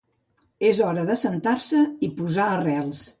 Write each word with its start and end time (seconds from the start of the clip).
És 0.69 0.79
hora 0.85 1.03
d'assentar-se 1.09 1.83
i 2.07 2.09
posar 2.23 2.49
arrels. 2.57 3.05